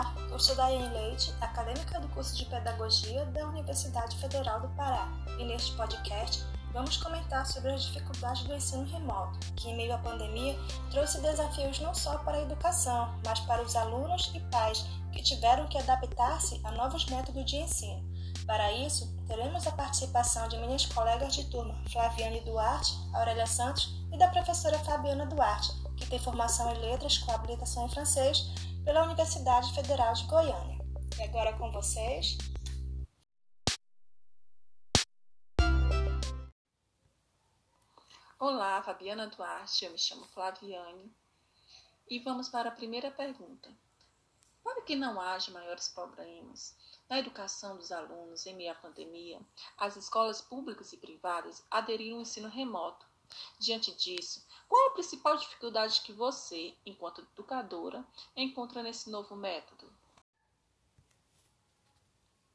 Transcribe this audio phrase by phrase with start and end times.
[0.00, 5.06] Olá, eu sou Daiane Leite, acadêmica do curso de Pedagogia da Universidade Federal do Pará,
[5.38, 6.42] e neste podcast
[6.72, 10.58] vamos comentar sobre as dificuldades do ensino remoto, que em meio à pandemia
[10.90, 15.66] trouxe desafios não só para a educação, mas para os alunos e pais que tiveram
[15.66, 18.02] que adaptar-se a novos métodos de ensino.
[18.46, 24.16] Para isso, teremos a participação de minhas colegas de turma, Flaviane Duarte, Aurélia Santos e
[24.16, 29.74] da professora Fabiana Duarte, que tem formação em letras com habilitação em francês pela Universidade
[29.74, 30.78] Federal de Goiânia.
[31.18, 32.38] E agora com vocês.
[38.38, 41.14] Olá, Fabiana Duarte, eu me chamo Flaviane
[42.08, 43.70] e vamos para a primeira pergunta.
[44.64, 46.74] Para que não haja maiores problemas
[47.08, 49.40] na educação dos alunos em meio à pandemia,
[49.76, 53.09] as escolas públicas e privadas aderiram ao ensino remoto.
[53.58, 59.92] Diante disso, qual a principal dificuldade que você, enquanto educadora, encontra nesse novo método?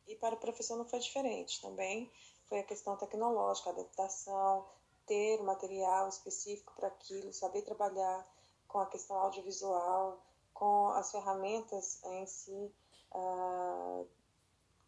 [0.08, 2.11] E para o professor não foi diferente também.
[2.47, 4.66] Foi a questão tecnológica, a adaptação,
[5.05, 8.25] ter material específico para aquilo, saber trabalhar
[8.67, 12.71] com a questão audiovisual, com as ferramentas em si
[13.11, 14.08] uh,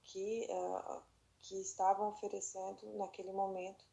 [0.03, 1.01] que, uh,
[1.41, 3.85] que estavam oferecendo naquele momento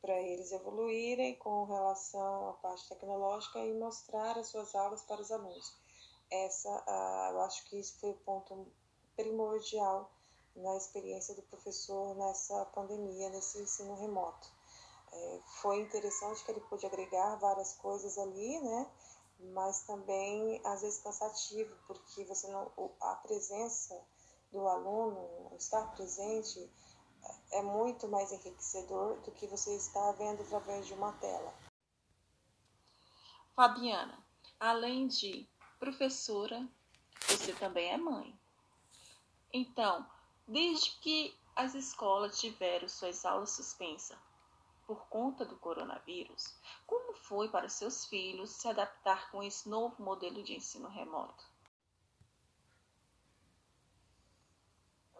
[0.00, 5.30] para eles evoluírem com relação à parte tecnológica e mostrar as suas aulas para os
[5.30, 5.74] alunos.
[6.30, 8.66] Essa, uh, eu acho que isso foi o ponto
[9.16, 10.10] primordial
[10.54, 14.48] na experiência do professor nessa pandemia, nesse ensino remoto.
[15.12, 18.90] É, foi interessante que ele pôde agregar várias coisas ali, né?
[19.54, 23.98] Mas também às vezes cansativo, porque você não, a presença
[24.50, 26.70] do aluno, estar presente,
[27.50, 31.54] é muito mais enriquecedor do que você estar vendo através de uma tela.
[33.54, 34.24] Fabiana,
[34.60, 36.68] além de professora,
[37.26, 38.38] você também é mãe.
[39.52, 40.06] Então,
[40.46, 44.16] desde que as escolas tiveram suas aulas suspensas
[44.86, 46.54] por conta do coronavírus,
[46.86, 51.44] como foi para seus filhos se adaptar com esse novo modelo de ensino remoto?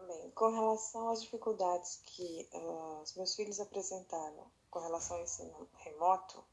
[0.09, 5.69] Bem, com relação às dificuldades que uh, os meus filhos apresentaram com relação ao ensino
[5.77, 6.43] remoto,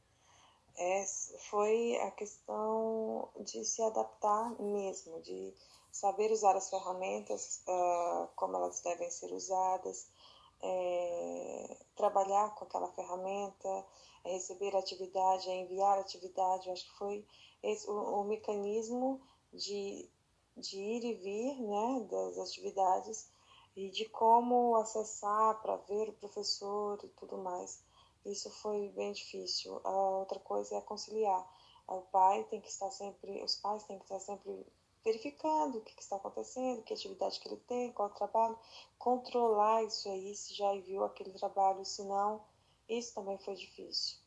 [0.75, 1.03] é,
[1.49, 5.55] foi a questão de se adaptar mesmo, de
[5.91, 10.07] saber usar as ferramentas, uh, como elas devem ser usadas,
[10.61, 13.85] é, trabalhar com aquela ferramenta,
[14.23, 16.67] é receber atividade, é enviar atividade.
[16.67, 17.25] Eu acho que foi
[17.63, 19.19] esse, o, o mecanismo
[19.51, 20.07] de,
[20.55, 23.35] de ir e vir né, das atividades
[23.77, 27.83] e de como acessar para ver o professor e tudo mais.
[28.25, 29.79] Isso foi bem difícil.
[29.83, 31.47] A outra coisa é conciliar.
[31.87, 34.65] O pai tem que estar sempre, os pais têm que estar sempre
[35.03, 38.57] verificando o que, está acontecendo, que atividade que ele tem, qual trabalho,
[38.97, 42.43] controlar isso aí, se já viu aquele trabalho, se não,
[42.89, 44.17] isso também foi difícil.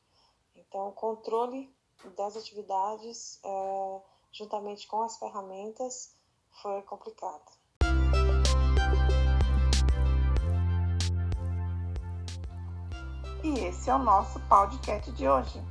[0.54, 1.74] Então, o controle
[2.16, 6.14] das atividades, é, juntamente com as ferramentas,
[6.62, 7.59] foi complicado.
[13.70, 15.62] Esse é o nosso podcast de hoje.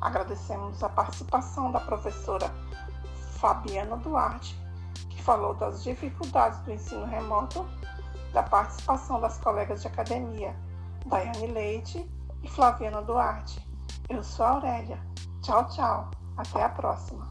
[0.00, 2.50] Agradecemos a participação da professora
[3.38, 4.58] Fabiana Duarte,
[5.10, 7.66] que falou das dificuldades do ensino remoto,
[8.32, 10.56] da participação das colegas de academia,
[11.04, 12.10] Daiane Leite
[12.42, 13.60] e Flaviana Duarte.
[14.08, 14.98] Eu sou a Aurélia.
[15.42, 16.10] Tchau, tchau.
[16.38, 17.28] Até a próxima.